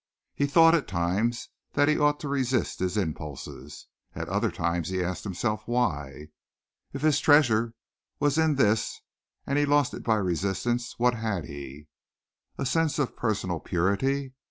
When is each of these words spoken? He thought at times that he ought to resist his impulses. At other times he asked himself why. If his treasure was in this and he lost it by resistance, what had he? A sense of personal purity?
He 0.33 0.47
thought 0.47 0.73
at 0.73 0.87
times 0.87 1.49
that 1.73 1.87
he 1.87 1.99
ought 1.99 2.19
to 2.21 2.27
resist 2.27 2.79
his 2.79 2.97
impulses. 2.97 3.85
At 4.15 4.29
other 4.29 4.49
times 4.49 4.89
he 4.89 5.03
asked 5.03 5.23
himself 5.23 5.61
why. 5.67 6.29
If 6.91 7.03
his 7.03 7.19
treasure 7.19 7.75
was 8.19 8.39
in 8.39 8.55
this 8.55 9.01
and 9.45 9.59
he 9.59 9.65
lost 9.67 9.93
it 9.93 10.01
by 10.01 10.15
resistance, 10.15 10.97
what 10.97 11.13
had 11.13 11.45
he? 11.45 11.85
A 12.57 12.65
sense 12.65 12.97
of 12.97 13.15
personal 13.15 13.59
purity? 13.59 14.33